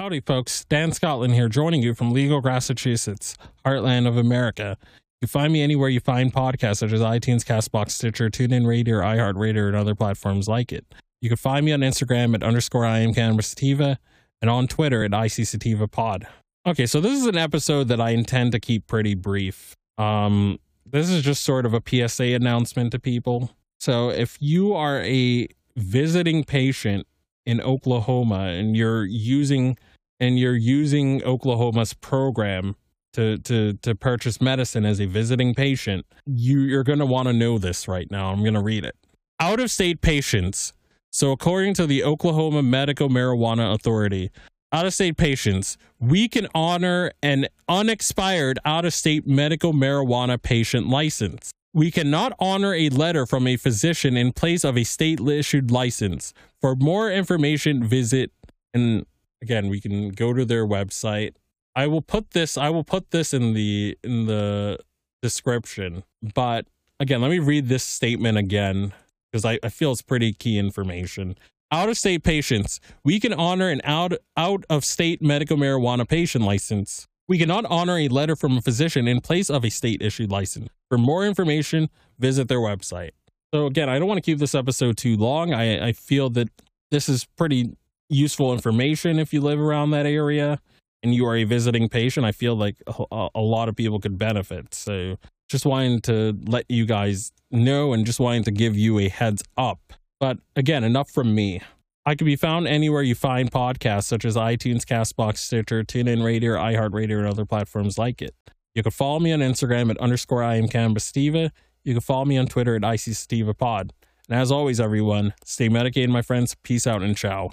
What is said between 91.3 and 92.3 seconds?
a visiting patient.